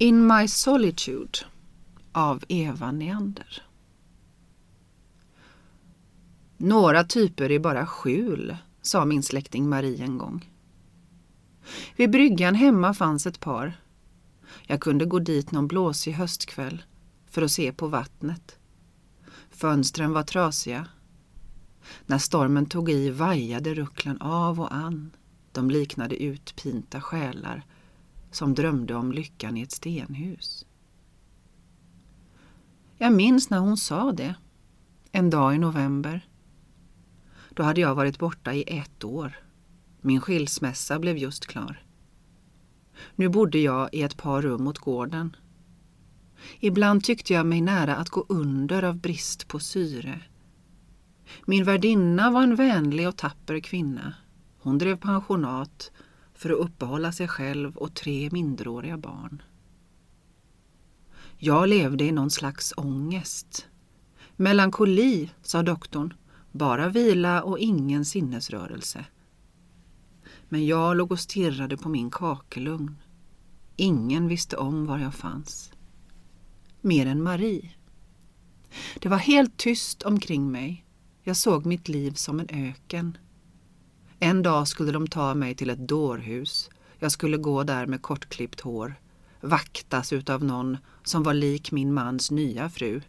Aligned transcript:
In 0.00 0.26
My 0.26 0.48
Solitude 0.48 1.38
av 2.12 2.44
Eva 2.48 2.92
Neander. 2.92 3.62
Några 6.56 7.04
typer 7.04 7.50
är 7.50 7.58
bara 7.58 7.86
skjul, 7.86 8.56
sa 8.82 9.04
min 9.04 9.22
släkting 9.22 9.68
Marie 9.68 10.04
en 10.04 10.18
gång. 10.18 10.50
Vid 11.96 12.10
bryggan 12.10 12.54
hemma 12.54 12.94
fanns 12.94 13.26
ett 13.26 13.40
par. 13.40 13.80
Jag 14.66 14.80
kunde 14.80 15.04
gå 15.04 15.18
dit 15.18 15.50
någon 15.50 15.68
blåsig 15.68 16.12
höstkväll 16.12 16.82
för 17.30 17.42
att 17.42 17.50
se 17.50 17.72
på 17.72 17.86
vattnet. 17.86 18.58
Fönstren 19.50 20.12
var 20.12 20.22
trasiga. 20.22 20.86
När 22.06 22.18
stormen 22.18 22.66
tog 22.66 22.90
i 22.90 23.10
vajade 23.10 23.74
rucklen 23.74 24.20
av 24.20 24.60
och 24.60 24.74
an. 24.74 25.10
De 25.52 25.70
liknade 25.70 26.22
utpinta 26.22 27.00
själar 27.00 27.64
som 28.30 28.54
drömde 28.54 28.94
om 28.94 29.12
lyckan 29.12 29.56
i 29.56 29.62
ett 29.62 29.72
stenhus. 29.72 30.66
Jag 32.96 33.12
minns 33.12 33.50
när 33.50 33.58
hon 33.58 33.76
sa 33.76 34.12
det, 34.12 34.34
en 35.12 35.30
dag 35.30 35.54
i 35.54 35.58
november. 35.58 36.28
Då 37.50 37.62
hade 37.62 37.80
jag 37.80 37.94
varit 37.94 38.18
borta 38.18 38.54
i 38.54 38.64
ett 38.78 39.04
år. 39.04 39.32
Min 40.00 40.20
skilsmässa 40.20 40.98
blev 40.98 41.16
just 41.16 41.46
klar. 41.46 41.82
Nu 43.14 43.28
bodde 43.28 43.58
jag 43.58 43.88
i 43.92 44.02
ett 44.02 44.16
par 44.16 44.42
rum 44.42 44.64
mot 44.64 44.78
gården. 44.78 45.36
Ibland 46.60 47.04
tyckte 47.04 47.32
jag 47.32 47.46
mig 47.46 47.60
nära 47.60 47.96
att 47.96 48.08
gå 48.08 48.26
under 48.28 48.82
av 48.82 48.96
brist 48.96 49.48
på 49.48 49.60
syre. 49.60 50.20
Min 51.46 51.64
värdinna 51.64 52.30
var 52.30 52.42
en 52.42 52.56
vänlig 52.56 53.08
och 53.08 53.16
tapper 53.16 53.60
kvinna. 53.60 54.14
Hon 54.58 54.78
drev 54.78 54.96
pensionat 54.96 55.90
för 56.38 56.50
att 56.50 56.58
uppehålla 56.58 57.12
sig 57.12 57.28
själv 57.28 57.76
och 57.76 57.94
tre 57.94 58.28
minderåriga 58.32 58.98
barn. 58.98 59.42
Jag 61.38 61.68
levde 61.68 62.04
i 62.04 62.12
någon 62.12 62.30
slags 62.30 62.74
ångest. 62.76 63.66
Melankoli, 64.36 65.30
sa 65.42 65.62
doktorn, 65.62 66.14
bara 66.52 66.88
vila 66.88 67.42
och 67.42 67.58
ingen 67.58 68.04
sinnesrörelse. 68.04 69.04
Men 70.48 70.66
jag 70.66 70.96
låg 70.96 71.12
och 71.12 71.20
stirrade 71.20 71.76
på 71.76 71.88
min 71.88 72.10
kakelugn. 72.10 72.96
Ingen 73.76 74.28
visste 74.28 74.56
om 74.56 74.86
var 74.86 74.98
jag 74.98 75.14
fanns. 75.14 75.72
Mer 76.80 77.06
än 77.06 77.22
Marie. 77.22 77.70
Det 79.00 79.08
var 79.08 79.18
helt 79.18 79.56
tyst 79.56 80.02
omkring 80.02 80.50
mig. 80.50 80.84
Jag 81.22 81.36
såg 81.36 81.66
mitt 81.66 81.88
liv 81.88 82.12
som 82.12 82.40
en 82.40 82.48
öken. 82.48 83.18
En 84.20 84.42
dag 84.42 84.68
skulle 84.68 84.92
de 84.92 85.06
ta 85.06 85.34
mig 85.34 85.54
till 85.54 85.70
ett 85.70 85.88
dårhus. 85.88 86.70
Jag 86.98 87.12
skulle 87.12 87.36
gå 87.36 87.62
där 87.62 87.86
med 87.86 88.02
kortklippt 88.02 88.60
hår, 88.60 88.94
vaktas 89.40 90.12
utav 90.12 90.44
någon 90.44 90.76
som 91.04 91.22
var 91.22 91.34
lik 91.34 91.72
min 91.72 91.94
mans 91.94 92.30
nya 92.30 92.70
fru. 92.70 93.00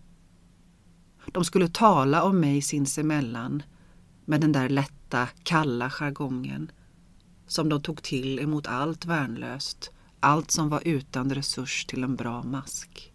De 1.26 1.46
skulle 1.46 1.68
tala 1.68 2.24
om 2.24 2.40
mig 2.40 2.62
sinsemellan 2.62 3.64
med 4.26 4.42
den 4.42 4.52
där 4.52 4.70
lätta, 4.70 5.28
kalla 5.44 5.90
jargongen 5.90 6.72
som 7.48 7.70
de 7.70 7.82
tog 7.82 8.04
till 8.04 8.40
emot 8.40 8.68
allt 8.68 9.06
värnlöst, 9.06 9.92
allt 10.20 10.52
som 10.52 10.70
var 10.70 10.82
utan 10.86 11.34
resurs 11.34 11.86
till 11.86 12.04
en 12.04 12.16
bra 12.16 12.44
mask. 12.44 13.14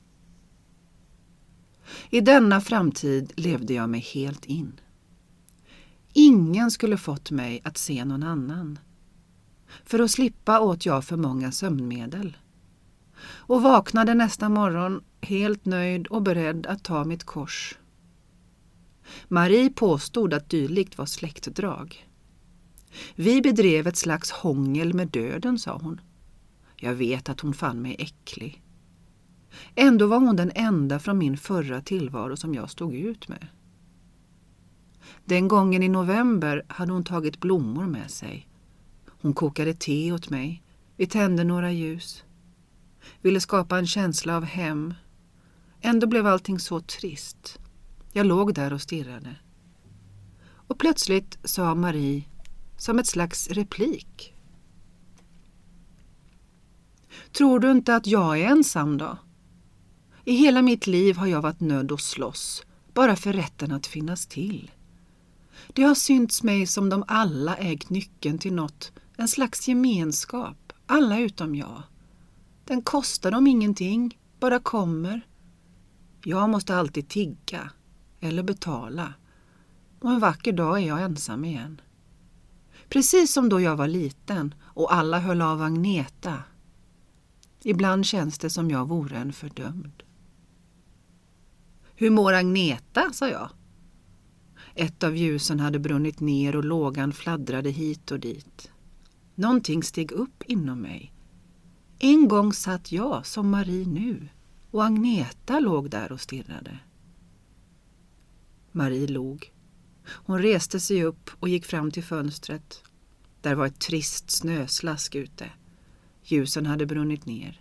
I 2.10 2.20
denna 2.20 2.60
framtid 2.60 3.32
levde 3.36 3.74
jag 3.74 3.90
mig 3.90 4.00
helt 4.00 4.44
in. 4.44 4.80
Ingen 6.16 6.70
skulle 6.70 6.96
fått 6.96 7.30
mig 7.30 7.60
att 7.64 7.78
se 7.78 8.04
någon 8.04 8.22
annan. 8.22 8.78
För 9.84 9.98
att 9.98 10.10
slippa 10.10 10.60
åt 10.60 10.86
jag 10.86 11.04
för 11.04 11.16
många 11.16 11.52
sömnmedel. 11.52 12.36
Och 13.24 13.62
vaknade 13.62 14.14
nästa 14.14 14.48
morgon 14.48 15.02
helt 15.20 15.64
nöjd 15.64 16.06
och 16.06 16.22
beredd 16.22 16.66
att 16.66 16.84
ta 16.84 17.04
mitt 17.04 17.24
kors. 17.24 17.78
Marie 19.28 19.70
påstod 19.70 20.34
att 20.34 20.50
dylikt 20.50 20.98
var 20.98 21.06
släktdrag. 21.06 22.08
Vi 23.14 23.42
bedrev 23.42 23.86
ett 23.86 23.96
slags 23.96 24.30
hångel 24.30 24.94
med 24.94 25.08
döden, 25.08 25.58
sa 25.58 25.78
hon. 25.82 26.00
Jag 26.76 26.94
vet 26.94 27.28
att 27.28 27.40
hon 27.40 27.54
fann 27.54 27.82
mig 27.82 27.96
äcklig. 27.98 28.62
Ändå 29.74 30.06
var 30.06 30.18
hon 30.18 30.36
den 30.36 30.52
enda 30.54 30.98
från 30.98 31.18
min 31.18 31.36
förra 31.36 31.80
tillvaro 31.80 32.36
som 32.36 32.54
jag 32.54 32.70
stod 32.70 32.94
ut 32.94 33.28
med. 33.28 33.46
Den 35.24 35.48
gången 35.48 35.82
i 35.82 35.88
november 35.88 36.62
hade 36.68 36.92
hon 36.92 37.04
tagit 37.04 37.40
blommor 37.40 37.86
med 37.86 38.10
sig. 38.10 38.48
Hon 39.06 39.34
kokade 39.34 39.74
te 39.74 40.12
åt 40.12 40.30
mig. 40.30 40.62
Vi 40.96 41.06
tände 41.06 41.44
några 41.44 41.72
ljus. 41.72 42.24
Ville 43.22 43.40
skapa 43.40 43.78
en 43.78 43.86
känsla 43.86 44.36
av 44.36 44.44
hem. 44.44 44.94
Ändå 45.80 46.06
blev 46.06 46.26
allting 46.26 46.58
så 46.58 46.80
trist. 46.80 47.58
Jag 48.12 48.26
låg 48.26 48.54
där 48.54 48.72
och 48.72 48.82
stirrade. 48.82 49.36
Och 50.66 50.78
plötsligt 50.78 51.38
sa 51.44 51.74
Marie, 51.74 52.24
som 52.76 52.98
ett 52.98 53.06
slags 53.06 53.48
replik. 53.48 54.34
Tror 57.32 57.60
du 57.60 57.70
inte 57.70 57.96
att 57.96 58.06
jag 58.06 58.40
är 58.40 58.46
ensam 58.46 58.98
då? 58.98 59.18
I 60.24 60.36
hela 60.36 60.62
mitt 60.62 60.86
liv 60.86 61.16
har 61.16 61.26
jag 61.26 61.42
varit 61.42 61.60
nödd 61.60 61.92
att 61.92 62.00
slåss, 62.00 62.62
bara 62.94 63.16
för 63.16 63.32
rätten 63.32 63.72
att 63.72 63.86
finnas 63.86 64.26
till. 64.26 64.70
Det 65.72 65.82
har 65.82 65.94
synts 65.94 66.42
mig 66.42 66.66
som 66.66 66.88
de 66.88 67.04
alla 67.08 67.56
ägt 67.56 67.90
nyckeln 67.90 68.38
till 68.38 68.54
något, 68.54 68.92
en 69.16 69.28
slags 69.28 69.68
gemenskap, 69.68 70.72
alla 70.86 71.18
utom 71.18 71.54
jag. 71.54 71.82
Den 72.64 72.82
kostar 72.82 73.30
dem 73.30 73.46
ingenting, 73.46 74.18
bara 74.40 74.58
kommer. 74.58 75.26
Jag 76.24 76.50
måste 76.50 76.76
alltid 76.76 77.08
tigga, 77.08 77.70
eller 78.20 78.42
betala. 78.42 79.14
Och 80.00 80.10
en 80.10 80.20
vacker 80.20 80.52
dag 80.52 80.82
är 80.82 80.86
jag 80.86 81.02
ensam 81.02 81.44
igen. 81.44 81.80
Precis 82.88 83.32
som 83.32 83.48
då 83.48 83.60
jag 83.60 83.76
var 83.76 83.88
liten 83.88 84.54
och 84.62 84.94
alla 84.94 85.18
höll 85.18 85.42
av 85.42 85.62
Agneta. 85.62 86.42
Ibland 87.62 88.06
känns 88.06 88.38
det 88.38 88.50
som 88.50 88.70
jag 88.70 88.88
vore 88.88 89.16
en 89.16 89.32
fördömd. 89.32 90.02
Hur 91.94 92.10
mår 92.10 92.32
Agneta? 92.32 93.12
sa 93.12 93.28
jag. 93.28 93.50
Ett 94.74 95.02
av 95.02 95.16
ljusen 95.16 95.60
hade 95.60 95.78
brunnit 95.78 96.20
ner 96.20 96.56
och 96.56 96.64
lågan 96.64 97.12
fladdrade 97.12 97.70
hit 97.70 98.10
och 98.10 98.20
dit. 98.20 98.70
Någonting 99.34 99.82
steg 99.82 100.12
upp 100.12 100.42
inom 100.46 100.80
mig. 100.80 101.12
En 101.98 102.28
gång 102.28 102.52
satt 102.52 102.92
jag 102.92 103.26
som 103.26 103.50
Marie 103.50 103.86
nu 103.86 104.28
och 104.70 104.84
Agneta 104.84 105.60
låg 105.60 105.90
där 105.90 106.12
och 106.12 106.20
stirrade. 106.20 106.78
Marie 108.72 109.06
log. 109.06 109.52
Hon 110.06 110.42
reste 110.42 110.80
sig 110.80 111.04
upp 111.04 111.30
och 111.40 111.48
gick 111.48 111.64
fram 111.66 111.90
till 111.90 112.04
fönstret. 112.04 112.82
Där 113.40 113.54
var 113.54 113.66
ett 113.66 113.80
trist 113.80 114.30
snöslask 114.30 115.14
ute. 115.14 115.50
Ljusen 116.22 116.66
hade 116.66 116.86
brunnit 116.86 117.26
ner. 117.26 117.60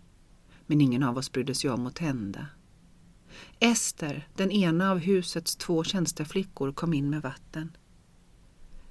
Men 0.65 0.81
ingen 0.81 1.03
av 1.03 1.17
oss 1.17 1.31
brydde 1.31 1.55
sig 1.55 1.69
om 1.69 1.87
att 1.87 1.95
tända. 1.95 2.47
Ester, 3.59 4.27
den 4.35 4.51
ena 4.51 4.91
av 4.91 4.97
husets 4.99 5.55
två 5.55 5.83
tjänsteflickor, 5.83 6.71
kom 6.71 6.93
in 6.93 7.09
med 7.09 7.21
vatten. 7.21 7.77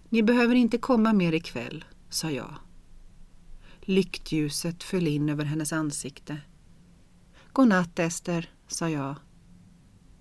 Ni 0.08 0.22
behöver 0.22 0.54
inte 0.54 0.78
komma 0.78 1.12
mer 1.12 1.32
ikväll, 1.32 1.84
sa 2.08 2.30
jag. 2.30 2.54
Lyktljuset 3.81 4.82
föll 4.82 5.06
in 5.06 5.28
över 5.28 5.44
hennes 5.44 5.72
ansikte. 5.72 6.38
Godnatt, 7.52 7.98
Ester, 7.98 8.50
sa 8.69 8.88
jag. 8.88 9.16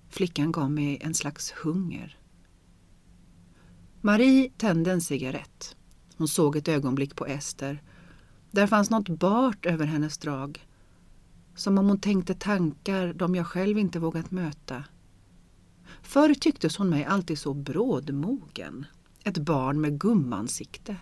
Flickan 0.10 0.52
gav 0.52 0.72
mig 0.72 0.98
en 1.02 1.14
slags 1.14 1.52
hunger. 1.52 2.18
Marie 4.02 4.52
tände 4.58 4.92
en 4.92 5.02
cigarett. 5.02 5.76
Hon 6.18 6.28
såg 6.28 6.56
ett 6.56 6.68
ögonblick 6.68 7.16
på 7.16 7.26
Ester. 7.26 7.84
Där 8.52 8.68
fanns 8.68 8.90
något 8.90 9.10
bart 9.10 9.66
över 9.66 9.86
hennes 9.86 10.18
drag. 10.18 10.68
Som 11.56 11.78
om 11.78 11.88
hon 11.88 12.00
tänkte 12.00 12.34
tankar 12.34 13.14
de 13.14 13.36
jag 13.36 13.48
själv 13.48 13.78
inte 13.78 14.00
vågat 14.00 14.32
möta. 14.32 14.84
Förr 16.02 16.34
tycktes 16.34 16.78
hon 16.78 16.90
mig 16.90 17.06
alltid 17.06 17.40
så 17.40 17.54
brådmogen. 17.54 18.86
Ett 19.24 19.38
barn 19.38 19.82
med 19.82 20.00
gummansikte. 20.00 20.98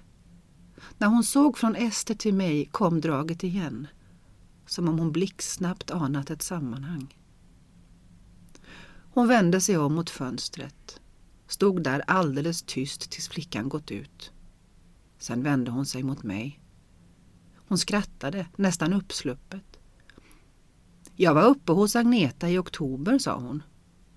När 0.97 1.07
hon 1.07 1.23
såg 1.23 1.57
från 1.57 1.75
Ester 1.75 2.15
till 2.15 2.33
mig 2.33 2.65
kom 2.65 3.01
draget 3.01 3.43
igen. 3.43 3.87
Som 4.65 4.89
om 4.89 4.99
hon 4.99 5.11
blixtsnabbt 5.11 5.91
anat 5.91 6.29
ett 6.29 6.41
sammanhang. 6.41 7.17
Hon 9.11 9.27
vände 9.27 9.61
sig 9.61 9.77
om 9.77 9.95
mot 9.95 10.09
fönstret. 10.09 11.01
Stod 11.47 11.83
där 11.83 12.03
alldeles 12.07 12.61
tyst 12.61 13.11
tills 13.11 13.29
flickan 13.29 13.69
gått 13.69 13.91
ut. 13.91 14.31
Sen 15.19 15.43
vände 15.43 15.71
hon 15.71 15.85
sig 15.85 16.03
mot 16.03 16.23
mig. 16.23 16.59
Hon 17.55 17.77
skrattade, 17.77 18.47
nästan 18.55 18.93
uppsluppet. 18.93 19.68
Jag 21.21 21.33
var 21.33 21.43
uppe 21.43 21.71
hos 21.71 21.95
Agneta 21.95 22.49
i 22.49 22.57
oktober, 22.57 23.19
sa 23.19 23.35
hon. 23.35 23.63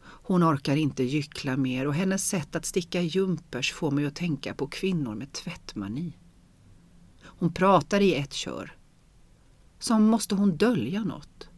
Hon 0.03 0.45
orkar 0.45 0.77
inte 0.77 1.03
gyckla 1.03 1.57
mer 1.57 1.87
och 1.87 1.95
hennes 1.95 2.29
sätt 2.29 2.57
att 2.57 2.67
sticka 2.67 3.01
jumpers 3.01 3.73
får 3.73 3.91
mig 3.91 4.07
att 4.07 4.15
tänka 4.15 4.55
på 4.55 4.67
kvinnor 4.67 5.15
med 5.15 5.33
tvättmani. 5.33 6.17
Hon 7.25 7.55
pratar 7.55 8.01
i 8.01 8.15
ett 8.15 8.33
kör. 8.33 8.77
Som 9.79 10.05
måste 10.05 10.35
hon 10.35 10.57
dölja 10.57 11.05
något. 11.05 11.49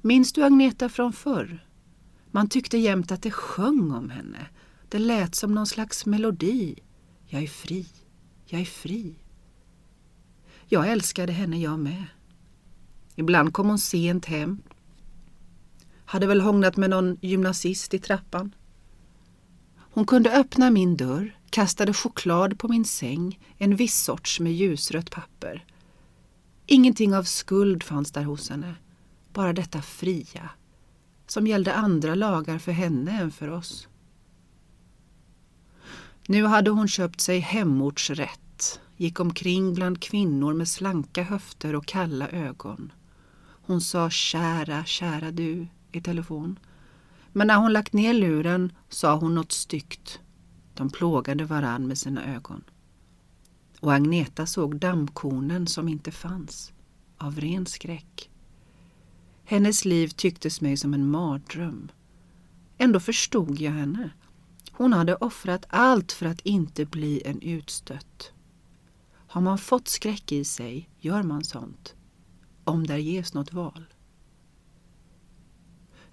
Minns 0.00 0.32
du 0.32 0.44
Agneta 0.44 0.88
från 0.88 1.12
förr? 1.12 1.66
Man 2.30 2.48
tyckte 2.48 2.78
jämt 2.78 3.12
att 3.12 3.22
det 3.22 3.30
sjöng 3.30 3.92
om 3.92 4.10
henne. 4.10 4.46
Det 4.88 4.98
lät 4.98 5.34
som 5.34 5.54
någon 5.54 5.66
slags 5.66 6.06
melodi. 6.06 6.78
Jag 7.26 7.42
är 7.42 7.48
fri, 7.48 7.86
jag 8.46 8.60
är 8.60 8.64
fri. 8.64 9.14
Jag 10.66 10.88
älskade 10.88 11.32
henne 11.32 11.60
jag 11.60 11.78
med. 11.78 12.04
Ibland 13.20 13.52
kom 13.52 13.68
hon 13.68 13.78
sent 13.78 14.26
hem. 14.26 14.62
Hade 16.04 16.26
väl 16.26 16.40
hångnat 16.40 16.76
med 16.76 16.90
någon 16.90 17.18
gymnasist 17.20 17.94
i 17.94 17.98
trappan. 17.98 18.54
Hon 19.76 20.06
kunde 20.06 20.30
öppna 20.30 20.70
min 20.70 20.96
dörr, 20.96 21.36
kastade 21.50 21.92
choklad 21.92 22.58
på 22.58 22.68
min 22.68 22.84
säng, 22.84 23.38
en 23.58 23.76
viss 23.76 24.00
sorts 24.00 24.40
med 24.40 24.52
ljusrött 24.52 25.10
papper. 25.10 25.64
Ingenting 26.66 27.14
av 27.14 27.22
skuld 27.22 27.82
fanns 27.82 28.12
där 28.12 28.24
hos 28.24 28.50
henne, 28.50 28.74
bara 29.32 29.52
detta 29.52 29.82
fria, 29.82 30.50
som 31.26 31.46
gällde 31.46 31.74
andra 31.74 32.14
lagar 32.14 32.58
för 32.58 32.72
henne 32.72 33.20
än 33.20 33.30
för 33.30 33.48
oss. 33.48 33.88
Nu 36.26 36.44
hade 36.44 36.70
hon 36.70 36.88
köpt 36.88 37.20
sig 37.20 37.38
hemortsrätt, 37.38 38.80
gick 38.96 39.20
omkring 39.20 39.74
bland 39.74 40.02
kvinnor 40.02 40.54
med 40.54 40.68
slanka 40.68 41.22
höfter 41.22 41.74
och 41.74 41.86
kalla 41.86 42.28
ögon. 42.28 42.92
Hon 43.70 43.80
sa 43.80 44.10
kära, 44.10 44.84
kära 44.84 45.30
du 45.30 45.66
i 45.92 46.00
telefon. 46.00 46.58
Men 47.32 47.46
när 47.46 47.56
hon 47.56 47.72
lagt 47.72 47.92
ner 47.92 48.14
luren 48.14 48.72
sa 48.88 49.14
hon 49.16 49.34
något 49.34 49.52
styggt. 49.52 50.20
De 50.74 50.90
plågade 50.90 51.44
varann 51.44 51.86
med 51.86 51.98
sina 51.98 52.34
ögon. 52.34 52.64
Och 53.80 53.92
Agneta 53.94 54.46
såg 54.46 54.76
dammkornen 54.76 55.66
som 55.66 55.88
inte 55.88 56.10
fanns, 56.10 56.72
av 57.18 57.40
ren 57.40 57.66
skräck. 57.66 58.30
Hennes 59.44 59.84
liv 59.84 60.08
tycktes 60.08 60.60
mig 60.60 60.76
som 60.76 60.94
en 60.94 61.10
mardröm. 61.10 61.90
Ändå 62.78 63.00
förstod 63.00 63.60
jag 63.60 63.72
henne. 63.72 64.10
Hon 64.72 64.92
hade 64.92 65.14
offrat 65.14 65.66
allt 65.68 66.12
för 66.12 66.26
att 66.26 66.40
inte 66.40 66.84
bli 66.84 67.22
en 67.24 67.42
utstött. 67.42 68.32
Har 69.12 69.40
man 69.40 69.58
fått 69.58 69.88
skräck 69.88 70.32
i 70.32 70.44
sig 70.44 70.88
gör 71.00 71.22
man 71.22 71.44
sånt, 71.44 71.94
om 72.70 72.86
där 72.86 72.96
ges 72.96 73.34
något 73.34 73.52
val. 73.52 73.84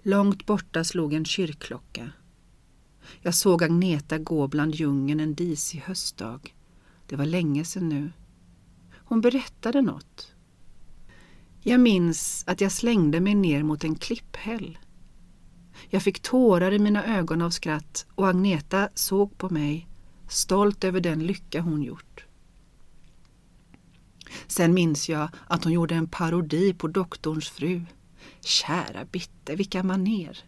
Långt 0.02 0.46
borta 0.46 0.84
slog 0.84 1.14
en 1.14 1.24
kyrkklocka. 1.24 2.12
Jag 3.20 3.34
såg 3.34 3.62
Agneta 3.62 4.18
gå 4.18 4.48
bland 4.48 4.74
djungeln 4.74 5.20
en 5.20 5.34
disig 5.34 5.80
höstdag. 5.80 6.54
Det 7.06 7.16
var 7.16 7.26
länge 7.26 7.64
sedan 7.64 7.88
nu. 7.88 8.12
Hon 8.94 9.20
berättade 9.20 9.82
något. 9.82 10.34
Jag 11.60 11.80
minns 11.80 12.44
att 12.46 12.60
jag 12.60 12.72
slängde 12.72 13.20
mig 13.20 13.34
ner 13.34 13.62
mot 13.62 13.84
en 13.84 13.94
klipphäll. 13.94 14.78
Jag 15.90 16.02
fick 16.02 16.20
tårar 16.20 16.72
i 16.72 16.78
mina 16.78 17.18
ögon 17.18 17.42
av 17.42 17.50
skratt 17.50 18.06
och 18.14 18.28
Agneta 18.28 18.88
såg 18.94 19.38
på 19.38 19.50
mig, 19.50 19.88
stolt 20.28 20.84
över 20.84 21.00
den 21.00 21.26
lycka 21.26 21.60
hon 21.60 21.82
gjort. 21.82 22.27
Sen 24.46 24.74
minns 24.74 25.08
jag 25.08 25.28
att 25.46 25.64
hon 25.64 25.72
gjorde 25.72 25.94
en 25.94 26.08
parodi 26.08 26.74
på 26.74 26.88
doktorns 26.88 27.48
fru. 27.48 27.82
Kära 28.40 29.04
Bitte, 29.04 29.56
vilka 29.56 29.82
maner! 29.82 30.44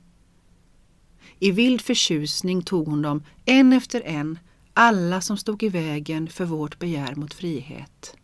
I 1.38 1.50
vild 1.50 1.80
förtjusning 1.80 2.62
tog 2.62 2.86
hon 2.86 3.02
dem 3.02 3.22
en 3.44 3.72
efter 3.72 4.02
en, 4.04 4.38
alla 4.74 5.20
som 5.20 5.36
stod 5.36 5.62
i 5.62 5.68
vägen 5.68 6.28
för 6.28 6.44
vårt 6.44 6.78
begär 6.78 7.14
mot 7.14 7.34
frihet. 7.34 8.16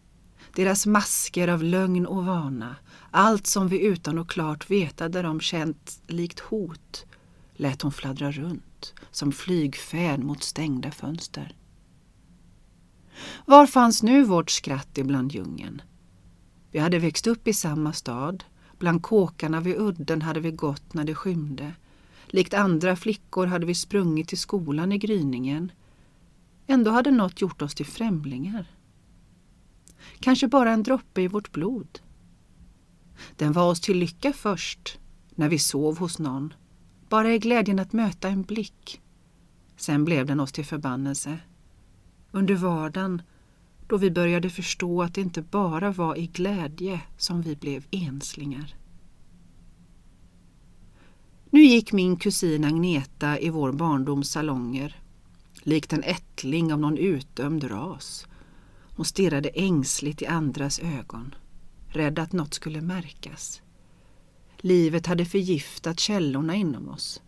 Deras 0.55 0.87
masker 0.87 1.49
av 1.49 1.63
lögn 1.63 2.07
och 2.07 2.27
vana, 2.27 2.77
allt 3.11 3.47
som 3.47 3.69
vi 3.69 3.81
utan 3.81 4.19
och 4.19 4.31
klart 4.31 4.71
vetade 4.71 5.23
de 5.23 5.41
känt 5.41 6.03
likt 6.07 6.41
hot, 6.41 7.07
lät 7.55 7.83
hon 7.83 7.93
fladdra 7.93 8.33
runt 8.33 8.95
som 9.11 9.33
flygfän 9.33 10.27
mot 10.27 10.43
stängda 10.43 10.91
fönster. 10.91 11.55
Var 13.47 13.67
fanns 13.67 14.03
nu 14.03 14.25
vårt 14.25 14.51
skratt 14.51 14.99
ibland 14.99 15.33
djungeln? 15.33 15.83
Vi 16.71 16.79
hade 16.79 16.99
växt 16.99 17.27
upp 17.27 17.49
i 17.49 17.53
samma 17.53 17.93
stad. 17.93 18.45
Bland 18.79 19.03
kåkarna 19.03 19.61
vid 19.61 19.77
udden 19.77 20.23
hade 20.23 20.41
vi 20.41 20.51
gått 20.51 20.95
när 20.95 21.05
det 21.05 21.15
skymde. 21.15 21.73
Likt 22.27 22.55
andra 22.55 22.97
flickor 22.97 23.47
hade 23.47 23.67
vi 23.67 23.75
sprungit 23.75 24.29
till 24.29 24.39
skolan 24.39 24.93
i 24.93 24.99
gryningen. 24.99 25.73
Ändå 26.67 26.91
hade 26.91 27.11
något 27.11 27.41
gjort 27.41 27.63
oss 27.63 27.75
till 27.75 27.87
främlingar. 27.87 28.67
Kanske 30.21 30.49
bara 30.49 30.73
en 30.73 30.83
droppe 30.83 31.23
i 31.23 31.29
vårt 31.29 31.53
blod. 31.53 31.99
Den 33.37 33.53
var 33.53 33.71
oss 33.71 33.81
till 33.81 33.99
lycka 33.99 34.33
först, 34.33 34.99
när 35.35 35.49
vi 35.49 35.59
sov 35.59 35.99
hos 35.99 36.19
någon. 36.19 36.55
Bara 37.09 37.35
i 37.35 37.39
glädjen 37.39 37.79
att 37.79 37.93
möta 37.93 38.29
en 38.29 38.43
blick. 38.43 39.01
Sen 39.77 40.05
blev 40.05 40.27
den 40.27 40.41
oss 40.41 40.53
till 40.53 40.65
förbannelse. 40.65 41.39
Under 42.37 42.55
vardagen, 42.55 43.23
då 43.87 43.97
vi 43.97 44.11
började 44.11 44.51
förstå 44.51 45.03
att 45.03 45.15
det 45.15 45.21
inte 45.21 45.43
bara 45.43 45.93
var 45.93 46.19
i 46.19 46.27
glädje 46.27 47.01
som 47.17 47.43
vi 47.43 47.57
blev 47.57 47.85
enslingar. 47.91 48.75
Nu 51.51 51.65
gick 51.65 51.93
min 51.93 52.17
kusin 52.17 52.65
Agneta 52.65 53.39
i 53.39 53.51
vår 53.51 53.73
barndoms 53.73 54.31
salonger, 54.31 55.01
likt 55.63 55.93
en 55.93 56.03
ättling 56.03 56.73
av 56.73 56.79
någon 56.79 56.99
utdömd 56.99 57.71
ras. 57.71 58.27
Hon 58.97 59.05
stirrade 59.05 59.49
ängsligt 59.49 60.23
i 60.23 60.27
andras 60.27 60.79
ögon, 60.79 61.35
rädd 61.89 62.19
att 62.19 62.33
något 62.33 62.55
skulle 62.55 62.81
märkas. 62.81 63.63
Livet 64.57 65.07
hade 65.07 65.25
förgiftat 65.25 66.01
källorna 66.01 66.55
inom 66.55 66.89
oss. 66.89 67.23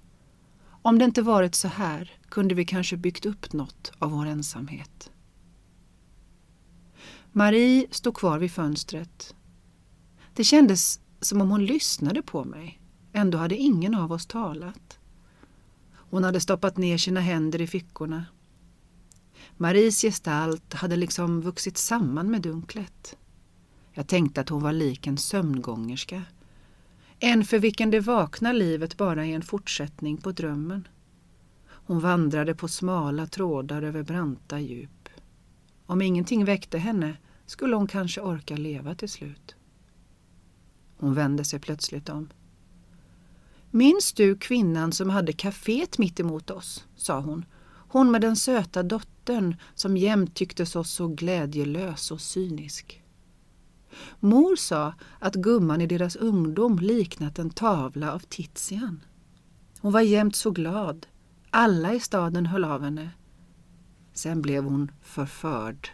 Om 0.83 0.99
det 0.99 1.05
inte 1.05 1.23
varit 1.23 1.55
så 1.55 1.69
här 1.69 2.18
kunde 2.29 2.55
vi 2.55 2.65
kanske 2.65 2.97
byggt 2.97 3.27
upp 3.27 3.53
något 3.53 3.93
av 3.99 4.11
vår 4.11 4.27
ensamhet. 4.27 5.11
Marie 7.33 7.87
stod 7.91 8.17
kvar 8.17 8.39
vid 8.39 8.53
fönstret. 8.53 9.35
Det 10.35 10.45
kändes 10.45 11.01
som 11.21 11.41
om 11.41 11.51
hon 11.51 11.67
lyssnade 11.67 12.23
på 12.23 12.45
mig. 12.45 12.81
Ändå 13.13 13.39
hade 13.39 13.57
ingen 13.57 13.95
av 13.95 14.13
oss 14.13 14.27
talat. 14.27 14.99
Hon 15.93 16.25
hade 16.25 16.41
stoppat 16.41 16.77
ner 16.77 16.99
sina 16.99 17.21
händer 17.21 17.61
i 17.61 17.67
fickorna. 17.67 18.25
Maries 19.57 20.03
gestalt 20.03 20.75
hade 20.75 20.97
liksom 20.97 21.41
vuxit 21.41 21.79
samman 21.79 22.31
med 22.31 22.43
dunklet. 22.43 23.17
Jag 23.93 24.07
tänkte 24.07 24.41
att 24.41 24.49
hon 24.49 24.63
var 24.63 24.73
lik 24.73 25.07
en 25.07 25.17
sömngångerska. 25.17 26.23
En 27.19 27.45
för 27.45 27.59
vilken 27.59 27.91
det 27.91 28.01
vakna 28.01 28.53
livet 28.53 28.97
bara 28.97 29.27
är 29.27 29.35
en 29.35 29.43
fortsättning 29.43 30.17
på 30.17 30.33
drömmen. 30.33 30.89
Hon 31.89 32.01
vandrade 32.01 32.55
på 32.55 32.69
smala 32.69 33.27
trådar 33.27 33.83
över 33.83 34.03
branta 34.03 34.61
djup. 34.61 35.09
Om 35.87 36.03
ingenting 36.03 36.45
väckte 36.45 36.79
henne 36.79 37.17
skulle 37.47 37.77
hon 37.77 37.87
kanske 37.87 38.21
orka 38.21 38.57
leva 38.57 38.95
till 38.95 39.09
slut. 39.09 39.57
Hon 40.99 41.15
vände 41.15 41.45
sig 41.45 41.59
plötsligt 41.61 42.09
om. 42.09 42.29
Minns 43.71 44.13
du 44.13 44.37
kvinnan 44.37 44.93
som 44.93 45.11
hade 45.11 45.33
kaféet 45.33 45.99
mitt 45.99 46.21
emot 46.21 46.51
oss? 46.51 46.85
sa 46.97 47.21
hon. 47.21 47.45
Hon 47.89 48.11
med 48.11 48.21
den 48.21 48.37
söta 48.37 48.83
dottern 48.83 49.57
som 49.75 49.97
jämt 49.97 50.35
tycktes 50.35 50.77
oss 50.77 50.91
så 50.91 51.09
glädjelös 51.09 52.11
och 52.11 52.21
cynisk. 52.21 53.03
Mor 54.21 54.57
sa 54.57 54.95
att 55.19 55.35
gumman 55.35 55.81
i 55.81 55.87
deras 55.87 56.17
ungdom 56.17 56.79
liknat 56.79 57.39
en 57.39 57.51
tavla 57.51 58.13
av 58.13 58.19
Tizian. 58.19 59.05
Hon 59.81 59.93
var 59.93 60.01
jämt 60.01 60.37
så 60.37 60.51
glad. 60.51 61.07
Alla 61.51 61.95
i 61.95 62.01
staden 62.01 62.47
höll 62.47 62.65
av 62.65 62.83
henne. 62.83 63.11
Sen 64.13 64.43
blev 64.43 64.65
hon 64.65 64.91
förförd. 65.03 65.89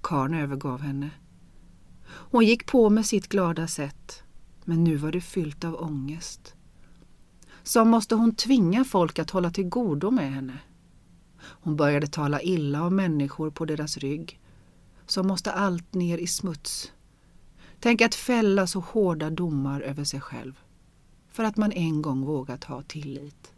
Karn 0.00 0.34
övergav 0.34 0.80
henne. 0.80 1.10
Hon 2.06 2.44
gick 2.44 2.66
på 2.66 2.90
med 2.90 3.06
sitt 3.06 3.28
glada 3.28 3.66
sätt, 3.66 4.22
men 4.64 4.84
nu 4.84 4.96
var 4.96 5.12
det 5.12 5.20
fyllt 5.20 5.64
av 5.64 5.82
ångest. 5.82 6.54
Så 7.62 7.84
måste 7.84 8.14
hon 8.14 8.34
tvinga 8.34 8.84
folk 8.84 9.18
att 9.18 9.30
hålla 9.30 9.50
till 9.50 9.68
godo 9.68 10.10
med 10.10 10.32
henne. 10.32 10.58
Hon 11.40 11.76
började 11.76 12.06
tala 12.06 12.40
illa 12.40 12.82
om 12.82 12.96
människor 12.96 13.50
på 13.50 13.64
deras 13.64 13.96
rygg. 13.96 14.40
Så 15.06 15.22
måste 15.22 15.52
allt 15.52 15.94
ner 15.94 16.18
i 16.18 16.26
smuts. 16.26 16.92
Tänk 17.80 18.00
att 18.00 18.14
fälla 18.14 18.66
så 18.66 18.80
hårda 18.80 19.30
domar 19.30 19.80
över 19.80 20.04
sig 20.04 20.20
själv. 20.20 20.60
För 21.28 21.44
att 21.44 21.56
man 21.56 21.72
en 21.72 22.02
gång 22.02 22.24
vågat 22.24 22.64
ha 22.64 22.82
tillit. 22.82 23.53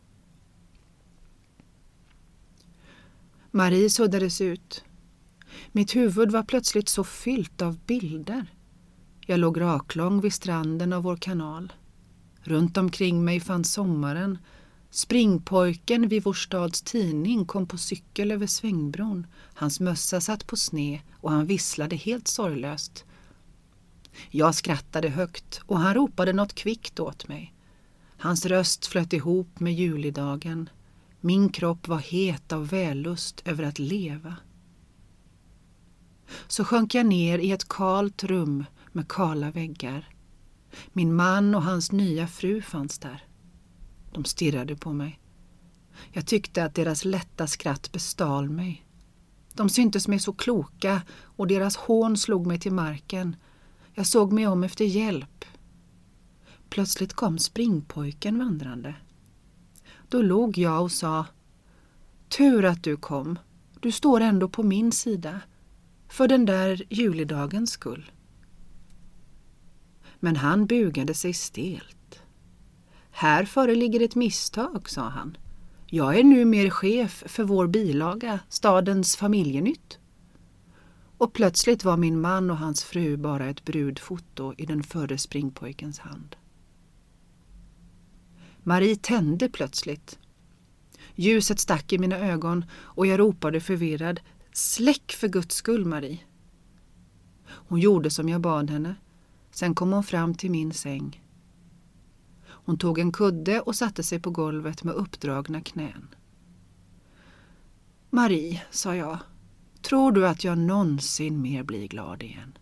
Marie 3.57 3.91
suddades 3.91 4.41
ut. 4.41 4.85
Mitt 5.73 5.97
huvud 5.97 6.31
var 6.31 6.43
plötsligt 6.43 6.89
så 6.89 7.05
fyllt 7.05 7.63
av 7.63 7.79
bilder. 7.87 8.47
Jag 9.27 9.41
låg 9.41 9.61
raklång 9.61 10.21
vid 10.21 10.33
stranden 10.33 10.93
av 10.93 11.03
vår 11.03 11.17
kanal. 11.17 11.73
Runt 12.43 12.77
omkring 12.77 13.25
mig 13.25 13.41
fanns 13.41 13.73
sommaren. 13.73 14.39
Springpojken 14.91 16.09
vid 16.09 16.23
vår 16.23 16.33
stads 16.33 16.83
tidning 16.83 17.45
kom 17.45 17.67
på 17.67 17.79
cykel 17.79 18.33
över 18.33 18.47
svängbron. 18.47 19.27
Hans 19.55 19.81
mössa 19.81 20.21
satt 20.21 20.47
på 20.47 20.57
sne 20.57 21.01
och 21.21 21.31
han 21.31 21.47
visslade 21.47 21.97
helt 21.97 22.29
sorglöst. 22.29 23.05
Jag 24.31 24.55
skrattade 24.55 25.09
högt 25.09 25.61
och 25.67 25.79
han 25.79 25.95
ropade 25.95 26.33
något 26.33 26.55
kvickt 26.55 27.01
åt 27.01 27.29
mig. 27.29 27.55
Hans 28.19 28.47
röst 28.47 28.87
flöt 28.87 29.13
ihop 29.13 29.61
med 29.61 29.75
julidagen. 29.75 30.69
Min 31.27 31.49
kropp 31.49 31.89
var 31.89 31.99
het 31.99 32.53
av 32.53 32.69
vällust 32.69 33.43
över 33.45 33.65
att 33.65 33.79
leva. 33.79 34.37
Så 36.49 36.65
sjönk 36.65 36.95
jag 36.95 37.07
ner 37.07 37.39
i 37.39 37.51
ett 37.51 37.69
kalt 37.69 38.25
rum 38.25 38.65
med 38.93 39.09
kala 39.09 39.51
väggar. 39.51 40.09
Min 40.93 41.15
man 41.15 41.55
och 41.55 41.63
hans 41.63 41.93
nya 41.93 42.27
fru 42.27 42.63
fanns 42.63 42.99
där. 42.99 43.25
De 44.13 44.25
stirrade 44.25 44.77
på 44.77 44.93
mig. 44.93 45.21
Jag 46.13 46.27
tyckte 46.27 46.65
att 46.65 46.75
deras 46.75 47.05
lätta 47.05 47.47
skratt 47.47 47.93
bestal 47.93 48.51
mig. 48.51 48.87
De 49.55 49.69
syntes 49.69 50.09
mig 50.09 50.19
så 50.19 50.33
kloka 50.33 51.03
och 51.23 51.47
deras 51.47 51.77
hån 51.77 52.17
slog 52.17 52.47
mig 52.47 52.59
till 52.59 52.73
marken. 52.73 53.37
Jag 53.95 54.07
såg 54.07 54.33
mig 54.33 54.47
om 54.47 54.65
efter 54.65 54.85
hjälp. 54.85 55.45
Plötsligt 56.69 57.13
kom 57.13 57.39
springpojken 57.39 58.39
vandrande. 58.39 58.95
Då 60.09 60.23
log 60.23 60.59
jag 60.59 60.83
och 60.83 60.93
sa 60.93 61.27
Tur 62.29 62.65
att 62.65 62.85
du 62.85 62.97
kom. 62.97 63.39
Du 63.81 63.93
står 63.93 64.21
ändå 64.21 64.49
på 64.49 64.63
min 64.63 64.93
sida. 64.93 65.41
För 66.09 66.29
den 66.29 66.47
där 66.47 66.83
julidagens 66.91 67.71
skull. 67.71 68.11
Men 70.21 70.37
han 70.37 70.67
bugade 70.67 71.15
sig 71.15 71.33
stelt. 71.33 72.23
Här 73.11 73.45
föreligger 73.45 74.03
ett 74.03 74.15
misstag, 74.15 74.89
sa 74.89 75.03
han. 75.03 75.37
Jag 75.87 76.19
är 76.19 76.25
numer 76.25 76.71
chef 76.71 77.25
för 77.27 77.45
vår 77.45 77.67
bilaga, 77.67 78.41
stadens 78.49 79.17
familjenytt. 79.17 79.99
Och 81.19 81.33
plötsligt 81.33 81.85
var 81.85 81.97
min 81.97 82.21
man 82.21 82.51
och 82.51 82.57
hans 82.57 82.85
fru 82.85 83.17
bara 83.17 83.47
ett 83.47 83.65
brudfoto 83.65 84.55
i 84.59 84.67
den 84.67 84.83
förre 84.83 85.19
springpojkens 85.19 85.99
hand. 85.99 86.37
Marie 88.69 88.97
tände 88.97 89.49
plötsligt. 89.49 90.19
Ljuset 91.15 91.61
stack 91.61 91.93
i 91.93 91.99
mina 91.99 92.19
ögon 92.19 92.65
och 92.73 93.07
jag 93.07 93.21
ropade 93.21 93.61
förvirrad 93.61 94.21
Släck 94.53 95.13
för 95.13 95.29
guds 95.29 95.55
skull, 95.55 95.85
Marie! 95.85 96.19
Hon 97.45 97.81
gjorde 97.81 98.11
som 98.11 98.29
jag 98.29 98.41
bad 98.41 98.71
henne. 98.71 98.95
Sen 99.51 99.75
kom 99.75 99.93
hon 99.93 100.05
fram 100.05 100.35
till 100.35 100.51
min 100.51 100.73
säng. 100.73 101.25
Hon 102.47 102.79
tog 102.79 102.99
en 102.99 103.13
kudde 103.13 103.61
och 103.61 103.77
satte 103.77 104.03
sig 104.03 104.21
på 104.21 104.31
golvet 104.31 104.85
med 104.85 104.95
uppdragna 104.95 105.61
knän. 105.61 106.15
Marie, 108.11 108.63
sa 108.71 108.97
jag, 108.97 109.19
tror 109.83 110.13
du 110.13 110.29
att 110.29 110.45
jag 110.45 110.59
någonsin 110.59 111.43
mer 111.43 111.63
blir 111.63 111.89
glad 111.89 112.23
igen? 112.23 112.59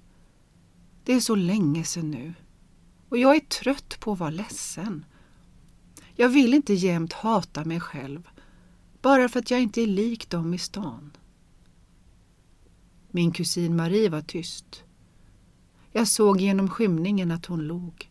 Det 1.04 1.12
är 1.12 1.20
så 1.20 1.34
länge 1.34 1.84
sedan 1.84 2.10
nu. 2.10 2.34
Och 3.08 3.18
jag 3.18 3.36
är 3.36 3.40
trött 3.40 4.00
på 4.00 4.12
att 4.12 4.18
vara 4.18 4.30
ledsen. 4.30 5.04
Jag 6.14 6.28
vill 6.28 6.54
inte 6.54 6.74
jämt 6.74 7.12
hata 7.12 7.64
mig 7.64 7.80
själv 7.80 8.28
bara 9.02 9.28
för 9.28 9.40
att 9.40 9.50
jag 9.50 9.62
inte 9.62 9.82
är 9.82 9.86
lik 9.86 10.30
dem 10.30 10.54
i 10.54 10.58
stan. 10.58 11.10
Min 13.10 13.32
kusin 13.32 13.76
Marie 13.76 14.08
var 14.08 14.20
tyst. 14.20 14.84
Jag 15.92 16.08
såg 16.08 16.40
genom 16.40 16.68
skymningen 16.68 17.30
att 17.30 17.46
hon 17.46 17.66
log. 17.66 18.10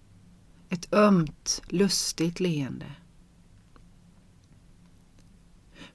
Ett 0.70 0.94
ömt, 0.94 1.62
lustigt 1.68 2.40
leende. 2.40 2.86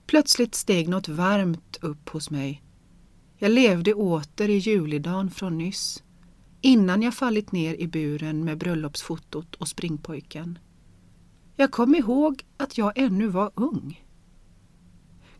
Plötsligt 0.06 0.54
steg 0.54 0.88
något 0.88 1.08
varmt 1.08 1.78
upp 1.80 2.08
hos 2.08 2.30
mig. 2.30 2.62
Jag 3.36 3.50
levde 3.50 3.94
åter 3.94 4.48
i 4.48 4.58
julidagen 4.58 5.30
från 5.30 5.58
nyss, 5.58 6.02
innan 6.60 7.02
jag 7.02 7.14
fallit 7.14 7.52
ner 7.52 7.74
i 7.74 7.88
buren 7.88 8.44
med 8.44 8.58
bröllopsfotot 8.58 9.54
och 9.54 9.68
springpojken. 9.68 10.58
Jag 11.60 11.70
kom 11.70 11.94
ihåg 11.94 12.44
att 12.56 12.78
jag 12.78 12.98
ännu 12.98 13.26
var 13.26 13.50
ung. 13.54 14.04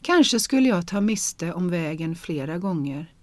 Kanske 0.03 0.41
skulle 0.41 0.69
jag 0.69 0.87
ta 0.87 1.01
miste 1.01 1.53
om 1.53 1.71
vägen 1.71 2.17
flera 2.17 2.59
gånger. 2.59 3.15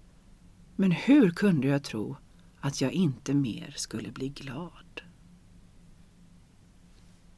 Men 0.76 0.90
hur 0.92 1.30
kunde 1.30 1.68
jag 1.68 1.84
tro 1.84 2.16
att 2.60 2.80
jag 2.80 2.92
inte 2.92 3.34
mer 3.34 3.74
skulle 3.76 4.10
bli 4.10 4.28
glad? 4.28 5.02